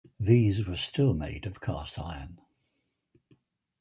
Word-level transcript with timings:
These 0.19 0.65
were 0.65 0.77
still 0.77 1.13
made 1.13 1.45
of 1.45 1.61
cast 1.61 1.99
iron. 1.99 2.39